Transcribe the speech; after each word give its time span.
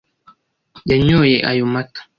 yanyoye 0.91 1.37
ayo 1.49 1.65
mata 1.73 1.99